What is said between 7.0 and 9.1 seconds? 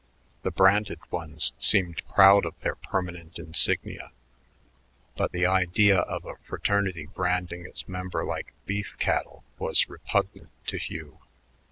branding its members like beef